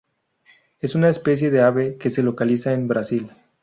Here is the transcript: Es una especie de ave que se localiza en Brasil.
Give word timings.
Es 0.79 0.95
una 0.95 1.09
especie 1.09 1.51
de 1.51 1.61
ave 1.61 1.97
que 1.99 2.09
se 2.09 2.23
localiza 2.23 2.73
en 2.73 2.87
Brasil. 2.87 3.29